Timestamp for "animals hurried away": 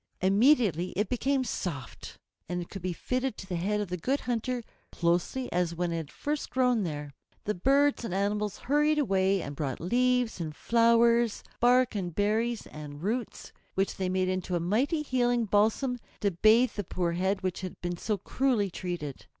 8.11-9.43